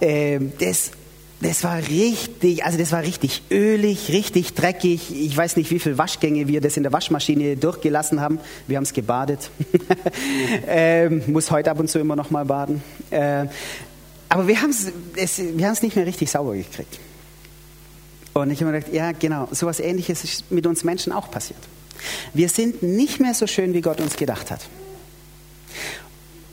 Ähm, 0.00 0.52
das, 0.58 0.90
das 1.44 1.62
war 1.62 1.76
richtig, 1.76 2.64
also 2.64 2.78
das 2.78 2.90
war 2.90 3.02
richtig 3.02 3.42
ölig, 3.50 4.08
richtig 4.08 4.54
dreckig. 4.54 5.14
Ich 5.14 5.36
weiß 5.36 5.56
nicht, 5.56 5.70
wie 5.70 5.78
viele 5.78 5.98
Waschgänge 5.98 6.48
wir 6.48 6.62
das 6.62 6.78
in 6.78 6.84
der 6.84 6.92
Waschmaschine 6.92 7.58
durchgelassen 7.58 8.18
haben. 8.18 8.38
Wir 8.66 8.78
haben 8.78 8.84
es 8.84 8.94
gebadet. 8.94 9.50
ähm, 10.66 11.22
muss 11.26 11.50
heute 11.50 11.70
ab 11.70 11.78
und 11.78 11.90
zu 11.90 11.98
immer 11.98 12.16
noch 12.16 12.30
mal 12.30 12.46
baden. 12.46 12.82
Äh, 13.10 13.44
aber 14.30 14.48
wir 14.48 14.62
haben 14.62 14.70
es 14.70 15.38
wir 15.38 15.74
nicht 15.82 15.96
mehr 15.96 16.06
richtig 16.06 16.30
sauber 16.30 16.54
gekriegt. 16.54 16.98
Und 18.32 18.50
ich 18.50 18.60
habe 18.62 18.72
mir 18.72 18.78
gedacht, 18.78 18.94
ja 18.94 19.12
genau, 19.12 19.46
so 19.50 19.66
etwas 19.66 19.80
Ähnliches 19.80 20.24
ist 20.24 20.50
mit 20.50 20.66
uns 20.66 20.82
Menschen 20.82 21.12
auch 21.12 21.30
passiert. 21.30 21.60
Wir 22.32 22.48
sind 22.48 22.82
nicht 22.82 23.20
mehr 23.20 23.34
so 23.34 23.46
schön, 23.46 23.74
wie 23.74 23.82
Gott 23.82 24.00
uns 24.00 24.16
gedacht 24.16 24.50
hat. 24.50 24.66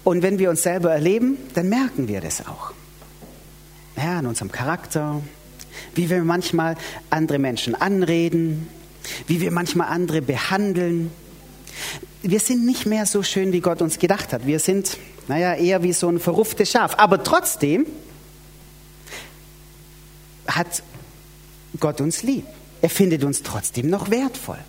Und 0.04 0.22
wenn 0.22 0.38
wir 0.38 0.50
uns 0.50 0.64
selber 0.64 0.92
erleben, 0.92 1.38
dann 1.54 1.70
merken 1.70 2.10
wir 2.10 2.20
das 2.20 2.46
auch. 2.46 2.74
Ja, 4.04 4.20
in 4.20 4.26
unserem 4.26 4.52
Charakter, 4.52 5.22
wie 5.94 6.10
wir 6.10 6.24
manchmal 6.24 6.76
andere 7.12 7.38
Menschen 7.38 7.76
anreden, 7.76 8.68
wie 9.28 9.42
wir 9.42 9.52
manchmal 9.52 9.90
andere 9.90 10.24
behandeln. 10.24 11.12
Wir 12.24 12.40
sind 12.40 12.66
nicht 12.66 12.88
mehr 12.88 13.06
so 13.06 13.22
schön, 13.22 13.52
wie 13.54 13.60
Gott 13.60 13.80
uns 13.82 14.00
gedacht 14.00 14.34
hat. 14.34 14.48
Wir 14.48 14.58
sind, 14.58 14.98
naja, 15.28 15.54
eher 15.54 15.84
wie 15.84 15.94
so 15.94 16.10
ein 16.10 16.20
verruftes 16.20 16.72
Schaf. 16.72 16.96
Aber 16.98 17.24
trotzdem 17.24 17.86
hat 20.48 20.82
Gott 21.80 22.02
uns 22.02 22.24
lieb. 22.24 22.46
Er 22.82 22.90
findet 22.90 23.24
uns 23.24 23.44
trotzdem 23.44 23.88
noch 23.90 24.10
wertvoll. 24.10 24.60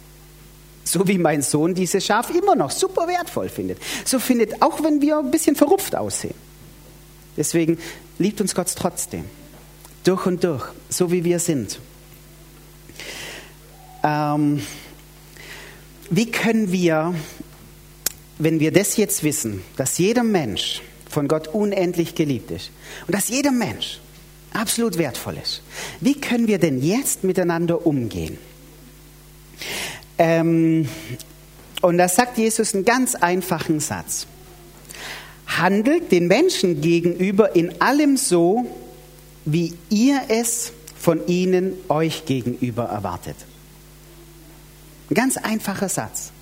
So 0.84 1.08
wie 1.08 1.16
mein 1.16 1.40
Sohn 1.40 1.74
dieses 1.74 2.04
Schaf 2.04 2.28
immer 2.34 2.54
noch 2.54 2.70
super 2.70 3.08
wertvoll 3.08 3.48
findet. 3.48 3.78
So 4.04 4.18
findet, 4.18 4.60
auch 4.60 4.82
wenn 4.82 5.00
wir 5.00 5.18
ein 5.18 5.30
bisschen 5.30 5.56
verrupft 5.56 5.96
aussehen. 5.96 6.34
Deswegen 7.36 7.78
liebt 8.18 8.40
uns 8.40 8.54
Gott 8.54 8.72
trotzdem. 8.76 9.24
Durch 10.04 10.26
und 10.26 10.42
durch, 10.44 10.64
so 10.88 11.12
wie 11.12 11.24
wir 11.24 11.38
sind. 11.38 11.78
Ähm, 14.02 14.62
wie 16.10 16.30
können 16.30 16.72
wir, 16.72 17.14
wenn 18.38 18.60
wir 18.60 18.72
das 18.72 18.96
jetzt 18.96 19.22
wissen, 19.22 19.62
dass 19.76 19.98
jeder 19.98 20.24
Mensch 20.24 20.82
von 21.08 21.28
Gott 21.28 21.48
unendlich 21.48 22.14
geliebt 22.14 22.50
ist 22.50 22.70
und 23.06 23.14
dass 23.14 23.28
jeder 23.28 23.52
Mensch 23.52 24.00
absolut 24.52 24.98
wertvoll 24.98 25.36
ist, 25.42 25.62
wie 26.00 26.20
können 26.20 26.48
wir 26.48 26.58
denn 26.58 26.82
jetzt 26.82 27.22
miteinander 27.22 27.86
umgehen? 27.86 28.38
Ähm, 30.18 30.88
und 31.80 31.98
da 31.98 32.08
sagt 32.08 32.38
Jesus 32.38 32.74
einen 32.74 32.84
ganz 32.84 33.14
einfachen 33.14 33.80
Satz. 33.80 34.26
Handelt 35.58 36.12
den 36.12 36.26
Menschen 36.28 36.80
gegenüber 36.80 37.54
in 37.56 37.80
allem 37.80 38.16
so, 38.16 38.64
wie 39.44 39.74
ihr 39.90 40.20
es 40.28 40.72
von 40.98 41.26
ihnen 41.26 41.74
euch 41.88 42.26
gegenüber 42.26 42.84
erwartet. 42.84 43.36
Ein 45.10 45.14
ganz 45.14 45.36
einfacher 45.36 45.88
Satz. 45.88 46.32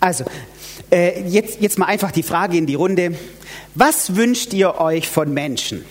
Also, 0.00 0.24
äh, 0.90 1.22
jetzt, 1.26 1.60
jetzt 1.60 1.78
mal 1.78 1.86
einfach 1.86 2.10
die 2.10 2.22
Frage 2.22 2.58
in 2.58 2.66
die 2.66 2.74
Runde. 2.74 3.16
Was 3.74 4.16
wünscht 4.16 4.52
ihr 4.52 4.80
euch 4.80 5.08
von 5.08 5.32
Menschen? 5.32 5.84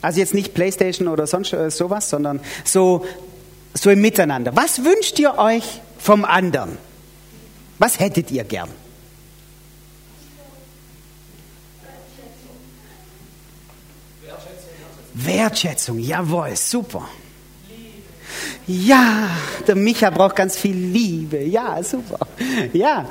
Also 0.00 0.20
jetzt 0.20 0.34
nicht 0.34 0.54
Playstation 0.54 1.08
oder 1.08 1.26
sonst 1.26 1.52
äh, 1.52 1.70
sowas, 1.70 2.10
sondern 2.10 2.40
so 2.64 3.04
so 3.74 3.90
im 3.90 4.00
Miteinander. 4.00 4.54
Was 4.54 4.84
wünscht 4.84 5.18
ihr 5.18 5.38
euch 5.38 5.64
vom 5.98 6.24
anderen? 6.24 6.76
Was 7.78 7.98
hättet 7.98 8.30
ihr 8.30 8.44
gern? 8.44 8.68
Wertschätzung, 15.14 15.98
jawohl, 15.98 16.56
super. 16.56 17.08
Ja, 18.66 19.28
der 19.66 19.74
Micha 19.74 20.10
braucht 20.10 20.36
ganz 20.36 20.56
viel 20.56 20.76
Liebe. 20.76 21.42
Ja, 21.42 21.82
super. 21.82 22.26
Ja. 22.72 23.08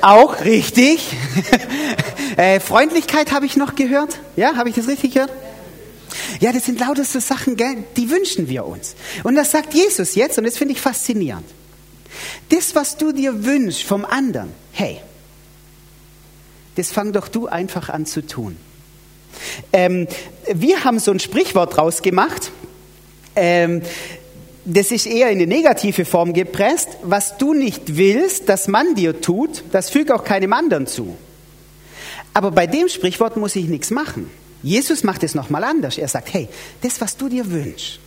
Auch 0.00 0.44
richtig. 0.44 1.16
äh, 2.36 2.60
Freundlichkeit 2.60 3.32
habe 3.32 3.46
ich 3.46 3.56
noch 3.56 3.74
gehört. 3.74 4.20
Ja, 4.36 4.56
habe 4.56 4.68
ich 4.68 4.76
das 4.76 4.86
richtig 4.86 5.14
gehört? 5.14 5.32
Ja, 6.40 6.52
das 6.52 6.66
sind 6.66 6.78
lauter 6.78 7.04
so 7.04 7.18
Sachen, 7.18 7.56
gell, 7.56 7.84
die 7.96 8.10
wünschen 8.10 8.48
wir 8.48 8.64
uns. 8.64 8.94
Und 9.24 9.34
das 9.34 9.50
sagt 9.50 9.74
Jesus 9.74 10.14
jetzt, 10.14 10.38
und 10.38 10.44
das 10.44 10.56
finde 10.56 10.74
ich 10.74 10.80
faszinierend. 10.80 11.46
Das, 12.50 12.74
was 12.74 12.96
du 12.96 13.12
dir 13.12 13.44
wünschst 13.44 13.82
vom 13.82 14.04
anderen, 14.04 14.52
hey, 14.72 15.00
das 16.76 16.92
fang 16.92 17.12
doch 17.12 17.28
du 17.28 17.48
einfach 17.48 17.88
an 17.88 18.06
zu 18.06 18.24
tun. 18.24 18.56
Ähm, 19.72 20.06
wir 20.52 20.84
haben 20.84 20.98
so 20.98 21.10
ein 21.10 21.20
Sprichwort 21.20 21.76
draus 21.76 22.02
gemacht. 22.02 22.50
Ähm, 23.36 23.82
das 24.64 24.90
ist 24.90 25.06
eher 25.06 25.30
in 25.30 25.38
die 25.38 25.46
negative 25.46 26.04
Form 26.04 26.32
gepresst. 26.32 26.88
Was 27.02 27.38
du 27.38 27.54
nicht 27.54 27.96
willst, 27.96 28.48
dass 28.48 28.68
man 28.68 28.94
dir 28.94 29.20
tut, 29.20 29.64
das 29.72 29.90
fügt 29.90 30.12
auch 30.12 30.24
keinem 30.24 30.52
anderen 30.52 30.86
zu. 30.86 31.16
Aber 32.34 32.50
bei 32.50 32.66
dem 32.66 32.88
Sprichwort 32.88 33.36
muss 33.36 33.56
ich 33.56 33.66
nichts 33.66 33.90
machen. 33.90 34.30
Jesus 34.62 35.04
macht 35.04 35.22
es 35.22 35.34
nochmal 35.34 35.64
anders. 35.64 35.98
Er 35.98 36.08
sagt, 36.08 36.32
hey, 36.34 36.48
das, 36.82 37.00
was 37.00 37.16
du 37.16 37.28
dir 37.28 37.50
wünschst, 37.50 38.00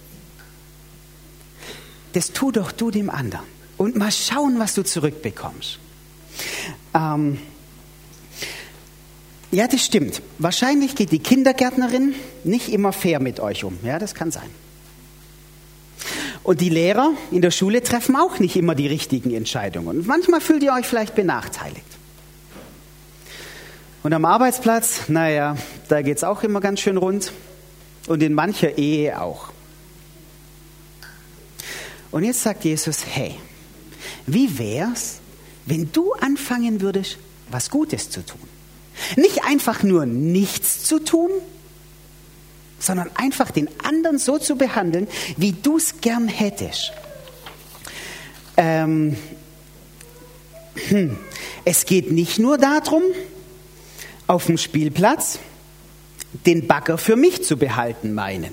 das 2.14 2.32
tu 2.32 2.52
doch 2.52 2.72
du 2.72 2.92
dem 2.92 3.10
anderen. 3.10 3.46
Und 3.78 3.96
mal 3.96 4.12
schauen, 4.12 4.60
was 4.60 4.76
du 4.76 4.84
zurückbekommst. 4.84 5.80
Ähm, 6.94 7.40
ja, 9.52 9.68
das 9.68 9.84
stimmt. 9.84 10.22
Wahrscheinlich 10.38 10.96
geht 10.96 11.12
die 11.12 11.20
Kindergärtnerin 11.20 12.16
nicht 12.44 12.70
immer 12.70 12.94
fair 12.94 13.20
mit 13.20 13.40
euch 13.42 13.64
um. 13.66 13.78
Ja, 13.84 14.00
das 14.00 14.16
kann 14.16 14.32
sein. 14.32 14.50
Und 16.44 16.62
die 16.62 16.70
Lehrer 16.70 17.12
in 17.32 17.42
der 17.42 17.52
Schule 17.52 17.84
treffen 17.84 18.16
auch 18.16 18.40
nicht 18.40 18.56
immer 18.56 18.76
die 18.76 18.88
richtigen 18.88 19.34
Entscheidungen. 19.34 20.00
Und 20.00 20.08
manchmal 20.08 20.42
fühlt 20.42 20.64
ihr 20.64 20.74
euch 20.74 20.88
vielleicht 20.88 21.16
benachteiligt. 21.16 21.86
Und 24.04 24.14
am 24.14 24.26
Arbeitsplatz, 24.26 25.10
naja, 25.10 25.58
da 25.90 26.02
geht 26.02 26.18
es 26.18 26.24
auch 26.24 26.44
immer 26.44 26.62
ganz 26.62 26.80
schön 26.80 26.98
rund. 26.98 27.32
Und 28.08 28.24
in 28.24 28.34
mancher 28.34 28.78
Ehe 28.78 29.22
auch. 29.22 29.52
Und 32.10 32.24
jetzt 32.24 32.42
sagt 32.42 32.64
Jesus, 32.64 33.06
hey, 33.06 33.36
wie 34.26 34.58
wär's, 34.58 35.20
wenn 35.66 35.92
du 35.92 36.14
anfangen 36.14 36.82
würdest, 36.82 37.18
was 37.52 37.70
Gutes 37.70 38.10
zu 38.10 38.26
tun? 38.26 38.40
Nicht 39.16 39.44
einfach 39.44 39.84
nur 39.84 40.06
nichts 40.06 40.84
zu 40.84 41.00
tun, 41.00 41.30
sondern 42.80 43.10
einfach 43.16 43.52
den 43.52 43.70
anderen 43.84 44.18
so 44.18 44.38
zu 44.38 44.56
behandeln, 44.56 45.08
wie 45.38 45.52
du 45.52 45.78
es 45.78 46.02
gern 46.02 46.28
hättest. 46.28 46.92
Ähm, 48.58 49.16
hm, 50.90 51.18
es 51.66 51.86
geht 51.86 52.12
nicht 52.12 52.40
nur 52.40 52.58
darum, 52.58 53.04
auf 54.28 54.46
dem 54.46 54.58
Spielplatz 54.58 55.40
den 56.46 56.68
Bagger 56.68 56.98
für 56.98 57.16
mich 57.16 57.44
zu 57.44 57.58
behalten 57.58 58.14
meinen, 58.14 58.52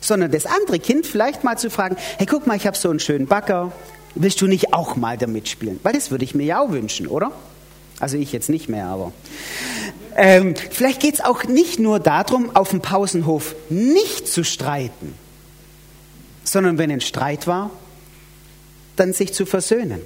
sondern 0.00 0.30
das 0.32 0.46
andere 0.46 0.78
Kind 0.78 1.06
vielleicht 1.06 1.44
mal 1.44 1.56
zu 1.56 1.70
fragen, 1.70 1.96
hey 2.18 2.26
guck 2.26 2.46
mal, 2.46 2.56
ich 2.56 2.66
habe 2.66 2.76
so 2.76 2.90
einen 2.90 3.00
schönen 3.00 3.26
Bagger, 3.26 3.72
willst 4.14 4.40
du 4.40 4.46
nicht 4.46 4.74
auch 4.74 4.96
mal 4.96 5.16
damit 5.16 5.48
spielen? 5.48 5.78
Weil 5.82 5.92
das 5.92 6.10
würde 6.10 6.24
ich 6.24 6.34
mir 6.34 6.44
ja 6.44 6.60
auch 6.60 6.72
wünschen, 6.72 7.06
oder? 7.06 7.32
Also 8.00 8.16
ich 8.16 8.32
jetzt 8.32 8.48
nicht 8.48 8.68
mehr, 8.68 8.86
aber 8.86 9.12
ähm, 10.16 10.54
vielleicht 10.70 11.00
geht 11.00 11.14
es 11.14 11.20
auch 11.20 11.44
nicht 11.44 11.78
nur 11.78 12.00
darum, 12.00 12.54
auf 12.56 12.70
dem 12.70 12.80
Pausenhof 12.80 13.54
nicht 13.68 14.26
zu 14.26 14.42
streiten, 14.42 15.14
sondern 16.42 16.78
wenn 16.78 16.90
ein 16.90 17.00
Streit 17.00 17.46
war, 17.46 17.70
dann 18.96 19.12
sich 19.12 19.32
zu 19.32 19.46
versöhnen. 19.46 20.00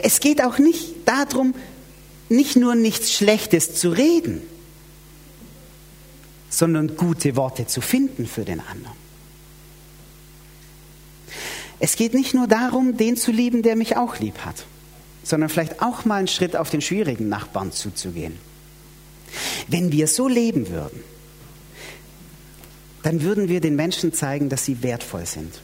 Es 0.00 0.20
geht 0.20 0.42
auch 0.42 0.58
nicht 0.58 0.94
darum, 1.06 1.54
nicht 2.28 2.56
nur 2.56 2.74
nichts 2.74 3.12
Schlechtes 3.12 3.74
zu 3.74 3.90
reden, 3.90 4.42
sondern 6.50 6.96
gute 6.96 7.36
Worte 7.36 7.66
zu 7.66 7.80
finden 7.80 8.26
für 8.26 8.44
den 8.44 8.60
anderen. 8.60 8.96
Es 11.80 11.96
geht 11.96 12.14
nicht 12.14 12.34
nur 12.34 12.46
darum, 12.46 12.96
den 12.96 13.16
zu 13.16 13.32
lieben, 13.32 13.62
der 13.62 13.76
mich 13.76 13.96
auch 13.96 14.18
lieb 14.18 14.38
hat, 14.44 14.64
sondern 15.24 15.48
vielleicht 15.48 15.82
auch 15.82 16.04
mal 16.04 16.16
einen 16.16 16.28
Schritt 16.28 16.54
auf 16.54 16.70
den 16.70 16.80
schwierigen 16.80 17.28
Nachbarn 17.28 17.72
zuzugehen. 17.72 18.38
Wenn 19.66 19.90
wir 19.90 20.06
so 20.06 20.28
leben 20.28 20.68
würden, 20.68 21.02
dann 23.02 23.22
würden 23.22 23.48
wir 23.48 23.60
den 23.60 23.74
Menschen 23.74 24.12
zeigen, 24.12 24.48
dass 24.48 24.64
sie 24.64 24.82
wertvoll 24.82 25.26
sind. 25.26 25.60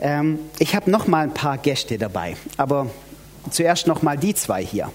Ähm, 0.00 0.38
ich 0.58 0.74
habe 0.74 0.90
noch 0.90 1.06
mal 1.06 1.24
ein 1.24 1.34
paar 1.34 1.58
Gäste 1.58 1.98
dabei, 1.98 2.36
aber 2.56 2.90
zuerst 3.50 3.86
noch 3.86 4.02
mal 4.02 4.16
die 4.16 4.34
zwei 4.34 4.64
hier. 4.64 4.90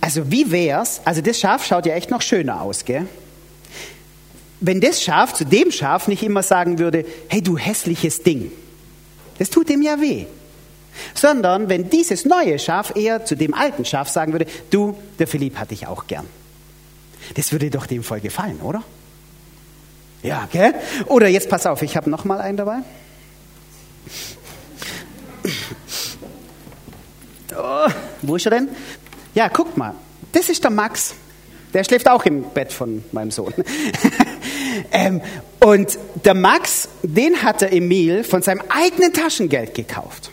Also 0.00 0.30
wie 0.30 0.50
wär's? 0.50 1.00
Also 1.04 1.20
das 1.20 1.38
Schaf 1.38 1.64
schaut 1.66 1.86
ja 1.86 1.94
echt 1.94 2.10
noch 2.10 2.22
schöner 2.22 2.62
aus, 2.62 2.84
gell? 2.84 3.06
Wenn 4.60 4.80
das 4.80 5.02
Schaf 5.02 5.32
zu 5.32 5.44
dem 5.44 5.70
Schaf 5.70 6.06
nicht 6.06 6.22
immer 6.22 6.42
sagen 6.42 6.78
würde, 6.78 7.04
hey 7.28 7.42
du 7.42 7.56
hässliches 7.56 8.22
Ding, 8.22 8.52
das 9.38 9.48
tut 9.48 9.68
dem 9.70 9.80
ja 9.82 10.00
weh. 10.00 10.26
Sondern 11.14 11.68
wenn 11.68 11.90
dieses 11.90 12.24
neue 12.24 12.58
Schaf 12.58 12.94
eher 12.96 13.24
zu 13.24 13.36
dem 13.36 13.54
alten 13.54 13.84
Schaf 13.84 14.08
sagen 14.08 14.32
würde, 14.32 14.46
du, 14.70 14.96
der 15.18 15.26
Philipp 15.26 15.58
hat 15.58 15.70
dich 15.70 15.86
auch 15.86 16.06
gern. 16.06 16.26
Das 17.34 17.52
würde 17.52 17.70
doch 17.70 17.86
dem 17.86 18.02
voll 18.02 18.20
gefallen, 18.20 18.60
oder? 18.60 18.82
Ja, 20.22 20.48
gell? 20.52 20.74
Oder 21.06 21.28
jetzt 21.28 21.48
pass 21.48 21.66
auf, 21.66 21.82
ich 21.82 21.96
habe 21.96 22.10
noch 22.10 22.24
mal 22.24 22.40
einen 22.40 22.56
dabei. 22.56 22.78
Oh, 27.56 27.88
wo 28.22 28.36
ist 28.36 28.46
er 28.46 28.50
denn? 28.50 28.68
Ja, 29.34 29.48
guck 29.48 29.76
mal. 29.76 29.94
Das 30.32 30.48
ist 30.48 30.62
der 30.62 30.70
Max. 30.70 31.14
Der 31.72 31.84
schläft 31.84 32.08
auch 32.08 32.24
im 32.24 32.42
Bett 32.42 32.72
von 32.72 33.04
meinem 33.12 33.30
Sohn. 33.30 33.54
ähm, 34.92 35.20
und 35.60 35.98
der 36.24 36.34
Max, 36.34 36.88
den 37.02 37.42
hat 37.42 37.60
der 37.60 37.72
Emil 37.72 38.24
von 38.24 38.42
seinem 38.42 38.62
eigenen 38.68 39.12
Taschengeld 39.12 39.74
gekauft. 39.74 40.30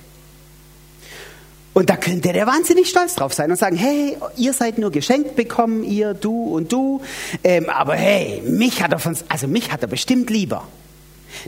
Und 1.78 1.92
da 1.92 1.96
könnte 1.96 2.34
der 2.34 2.48
wahnsinnig 2.48 2.90
stolz 2.90 3.14
drauf 3.14 3.36
sein 3.36 3.52
und 3.52 3.58
sagen, 3.58 3.76
hey, 3.76 4.18
ihr 4.36 4.52
seid 4.52 4.80
nur 4.80 4.90
geschenkt 4.90 5.36
bekommen, 5.36 5.84
ihr, 5.84 6.16
du 6.16 6.46
und 6.46 6.72
du. 6.72 7.02
Ähm, 7.44 7.70
aber 7.70 7.94
hey, 7.94 8.42
mich 8.48 8.82
hat 8.82 8.94
er 8.94 8.98
von, 8.98 9.16
also 9.30 9.48
mich 9.48 9.72
hat 9.72 9.84
er 9.84 9.88
bestimmt 9.88 10.32
lieber. 10.32 10.68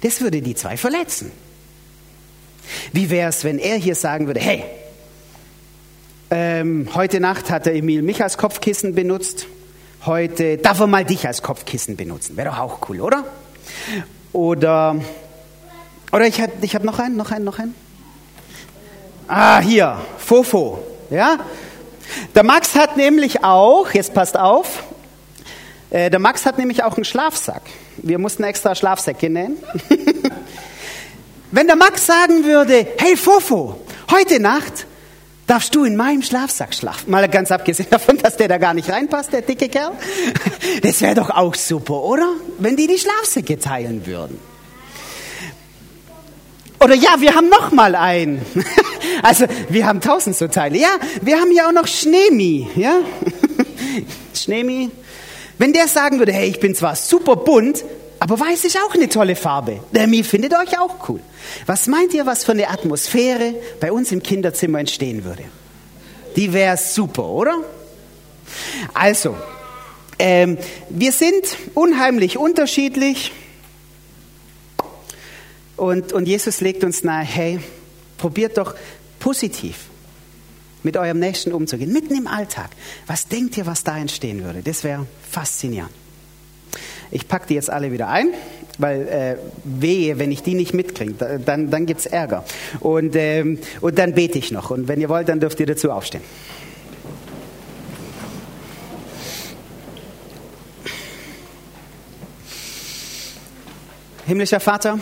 Das 0.03 0.21
würde 0.21 0.43
die 0.43 0.53
zwei 0.53 0.77
verletzen. 0.77 1.31
Wie 2.93 3.09
wäre 3.09 3.29
es, 3.29 3.43
wenn 3.43 3.57
er 3.57 3.77
hier 3.77 3.95
sagen 3.95 4.27
würde, 4.27 4.39
hey, 4.39 4.65
ähm, 6.29 6.89
heute 6.93 7.19
Nacht 7.19 7.49
hat 7.49 7.65
der 7.65 7.73
Emil 7.73 8.03
mich 8.03 8.21
als 8.21 8.37
Kopfkissen 8.37 8.93
benutzt. 8.93 9.47
Heute 10.05 10.57
darf 10.57 10.79
er 10.79 10.85
mal 10.85 11.05
dich 11.05 11.25
als 11.25 11.41
Kopfkissen 11.41 11.95
benutzen. 11.95 12.37
Wäre 12.37 12.49
doch 12.49 12.59
auch 12.59 12.87
cool, 12.87 13.01
oder? 13.01 13.25
Oder, 14.31 14.95
oder 16.11 16.27
ich 16.27 16.39
habe 16.39 16.51
ich 16.61 16.75
hab 16.75 16.83
noch 16.83 16.99
einen, 16.99 17.17
noch 17.17 17.31
einen, 17.31 17.45
noch 17.45 17.57
einen. 17.57 17.73
Ah, 19.31 19.59
hier, 19.59 19.95
Fofo. 20.29 20.77
Ja? 21.09 21.39
Der 22.35 22.43
Max 22.43 22.75
hat 22.75 22.97
nämlich 22.97 23.43
auch, 23.43 23.89
jetzt 23.91 24.13
passt 24.13 24.37
auf, 24.37 24.83
äh, 25.89 26.11
der 26.11 26.19
Max 26.19 26.45
hat 26.45 26.59
nämlich 26.59 26.83
auch 26.83 26.97
einen 26.97 27.03
Schlafsack. 27.03 27.63
Wir 27.97 28.19
mussten 28.19 28.43
extra 28.43 28.75
Schlafsäcke 28.75 29.27
nähen. 29.27 29.57
Wenn 31.51 31.65
der 31.65 31.75
Max 31.75 32.05
sagen 32.05 32.45
würde, 32.45 32.85
hey 32.99 33.17
Fofo, 33.17 33.81
heute 34.11 34.39
Nacht 34.39 34.85
darfst 35.47 35.73
du 35.73 35.83
in 35.83 35.95
meinem 35.95 36.21
Schlafsack 36.21 36.75
schlafen. 36.75 37.09
Mal 37.09 37.27
ganz 37.27 37.51
abgesehen 37.51 37.89
davon, 37.91 38.19
dass 38.19 38.37
der 38.37 38.49
da 38.49 38.59
gar 38.59 38.75
nicht 38.75 38.87
reinpasst, 38.87 39.33
der 39.33 39.41
dicke 39.41 39.67
Kerl. 39.67 39.93
Das 40.83 41.01
wäre 41.01 41.15
doch 41.15 41.31
auch 41.31 41.55
super, 41.55 42.03
oder? 42.03 42.33
Wenn 42.59 42.75
die 42.75 42.85
die 42.85 42.99
Schlafsäcke 42.99 43.57
teilen 43.57 44.05
würden. 44.05 44.39
Oder 46.79 46.93
ja, 46.93 47.15
wir 47.17 47.33
haben 47.33 47.49
noch 47.49 47.71
mal 47.71 47.95
einen. 47.95 48.45
Also 49.23 49.45
wir 49.69 49.85
haben 49.85 50.01
tausend 50.01 50.35
so 50.35 50.47
Teile. 50.47 50.77
Ja, 50.77 50.89
wir 51.21 51.39
haben 51.39 51.51
hier 51.51 51.67
auch 51.67 51.71
noch 51.71 51.87
Schneemi. 51.87 52.67
Ja, 52.75 52.99
Schneemi. 54.33 54.89
Wenn 55.57 55.73
der 55.73 55.87
sagen 55.87 56.19
würde, 56.19 56.31
hey, 56.31 56.49
ich 56.49 56.59
bin 56.59 56.73
zwar 56.73 56.95
super 56.95 57.35
bunt, 57.35 57.83
aber 58.19 58.39
weiß 58.39 58.65
ist 58.65 58.77
auch 58.77 58.93
eine 58.93 59.09
tolle 59.09 59.35
Farbe. 59.35 59.79
Der 59.93 60.07
Mi 60.07 60.23
findet 60.23 60.53
euch 60.53 60.77
auch 60.79 61.09
cool. 61.09 61.21
Was 61.65 61.87
meint 61.87 62.13
ihr, 62.13 62.25
was 62.25 62.43
für 62.43 62.51
eine 62.51 62.69
Atmosphäre 62.69 63.55
bei 63.79 63.91
uns 63.91 64.11
im 64.11 64.21
Kinderzimmer 64.21 64.79
entstehen 64.79 65.23
würde? 65.23 65.43
Die 66.35 66.53
wäre 66.53 66.77
super, 66.77 67.25
oder? 67.25 67.55
Also, 68.93 69.35
ähm, 70.17 70.57
wir 70.89 71.11
sind 71.11 71.43
unheimlich 71.73 72.37
unterschiedlich. 72.37 73.31
Und, 75.77 76.11
und 76.11 76.27
Jesus 76.27 76.59
legt 76.59 76.83
uns 76.83 77.03
nahe, 77.03 77.23
hey, 77.23 77.59
probiert 78.17 78.57
doch 78.57 78.75
positiv 79.19 79.85
mit 80.83 80.97
eurem 80.97 81.19
Nächsten 81.19 81.51
umzugehen, 81.51 81.91
mitten 81.91 82.15
im 82.15 82.27
Alltag. 82.27 82.69
Was 83.07 83.27
denkt 83.27 83.57
ihr, 83.57 83.65
was 83.65 83.83
da 83.83 83.97
entstehen 83.97 84.43
würde? 84.43 84.61
Das 84.63 84.83
wäre 84.83 85.05
faszinierend. 85.29 85.91
Ich 87.11 87.27
packe 87.27 87.47
die 87.47 87.55
jetzt 87.55 87.69
alle 87.69 87.91
wieder 87.91 88.07
ein, 88.07 88.33
weil 88.77 89.07
äh, 89.07 89.35
wehe, 89.63 90.19
wenn 90.19 90.31
ich 90.31 90.43
die 90.43 90.53
nicht 90.53 90.73
mitkriege, 90.73 91.39
dann, 91.43 91.69
dann 91.69 91.85
gibt 91.85 92.01
es 92.01 92.05
Ärger. 92.05 92.45
Und, 92.79 93.15
ähm, 93.15 93.59
und 93.81 93.97
dann 93.97 94.13
bete 94.13 94.37
ich 94.37 94.51
noch. 94.51 94.69
Und 94.69 94.87
wenn 94.87 95.01
ihr 95.01 95.09
wollt, 95.09 95.27
dann 95.27 95.39
dürft 95.39 95.59
ihr 95.59 95.65
dazu 95.65 95.91
aufstehen. 95.91 96.23
Himmlischer 104.27 104.59
Vater, 104.59 104.99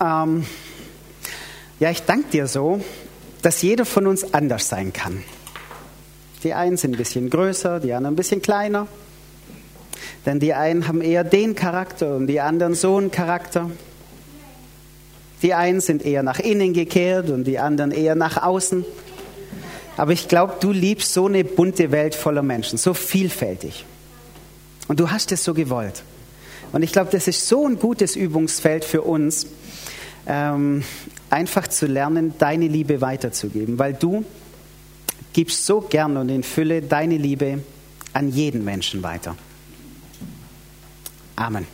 ähm, 0.00 0.44
ja, 1.78 1.90
ich 1.90 2.02
danke 2.02 2.30
dir 2.30 2.48
so, 2.48 2.80
dass 3.44 3.60
jeder 3.60 3.84
von 3.84 4.06
uns 4.06 4.32
anders 4.32 4.70
sein 4.70 4.94
kann. 4.94 5.22
Die 6.44 6.54
einen 6.54 6.78
sind 6.78 6.94
ein 6.94 6.96
bisschen 6.96 7.28
größer, 7.28 7.78
die 7.78 7.92
anderen 7.92 8.14
ein 8.14 8.16
bisschen 8.16 8.40
kleiner. 8.40 8.86
Denn 10.24 10.40
die 10.40 10.54
einen 10.54 10.88
haben 10.88 11.02
eher 11.02 11.24
den 11.24 11.54
Charakter 11.54 12.16
und 12.16 12.26
die 12.26 12.40
anderen 12.40 12.74
so 12.74 12.96
einen 12.96 13.10
Charakter. 13.10 13.70
Die 15.42 15.52
einen 15.52 15.82
sind 15.82 16.06
eher 16.06 16.22
nach 16.22 16.38
innen 16.38 16.72
gekehrt 16.72 17.28
und 17.28 17.44
die 17.44 17.58
anderen 17.58 17.90
eher 17.90 18.14
nach 18.14 18.42
außen. 18.42 18.82
Aber 19.98 20.12
ich 20.12 20.26
glaube, 20.28 20.54
du 20.60 20.72
liebst 20.72 21.12
so 21.12 21.26
eine 21.26 21.44
bunte 21.44 21.92
Welt 21.92 22.14
voller 22.14 22.42
Menschen, 22.42 22.78
so 22.78 22.94
vielfältig. 22.94 23.84
Und 24.88 25.00
du 25.00 25.10
hast 25.10 25.32
es 25.32 25.44
so 25.44 25.52
gewollt. 25.52 26.02
Und 26.72 26.82
ich 26.82 26.92
glaube, 26.92 27.10
das 27.12 27.28
ist 27.28 27.46
so 27.46 27.66
ein 27.66 27.78
gutes 27.78 28.16
Übungsfeld 28.16 28.86
für 28.86 29.02
uns, 29.02 29.46
ähm, 30.26 30.82
einfach 31.30 31.68
zu 31.68 31.86
lernen, 31.86 32.34
deine 32.38 32.68
Liebe 32.68 33.00
weiterzugeben, 33.00 33.78
weil 33.78 33.94
du 33.94 34.24
gibst 35.32 35.66
so 35.66 35.80
gern 35.80 36.16
und 36.16 36.28
in 36.28 36.42
Fülle 36.42 36.82
deine 36.82 37.16
Liebe 37.16 37.60
an 38.12 38.30
jeden 38.30 38.64
Menschen 38.64 39.02
weiter. 39.02 39.36
Amen. 41.36 41.66